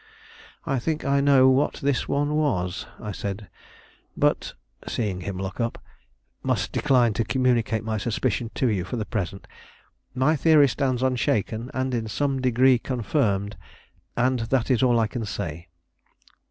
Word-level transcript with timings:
"I 0.65 0.79
think 0.79 1.05
I 1.05 1.21
know 1.21 1.47
what 1.47 1.75
this 1.75 2.07
one 2.09 2.33
was," 2.33 2.87
I 2.99 3.11
said; 3.11 3.49
"but" 4.17 4.55
seeing 4.87 5.21
him 5.21 5.37
look 5.37 5.59
up 5.59 5.77
"must 6.41 6.71
decline 6.71 7.13
to 7.13 7.23
communicate 7.23 7.83
my 7.83 7.99
suspicion 7.99 8.49
to 8.55 8.67
you 8.67 8.83
for 8.83 8.97
the 8.97 9.05
present. 9.05 9.45
My 10.15 10.35
theory 10.35 10.67
stands 10.67 11.03
unshaken, 11.03 11.69
and 11.71 11.93
in 11.93 12.07
some 12.07 12.41
degree 12.41 12.79
confirmed; 12.79 13.55
and 14.17 14.39
that 14.49 14.71
is 14.71 14.81
all 14.81 14.99
I 14.99 15.05
can 15.05 15.23
say." 15.23 15.67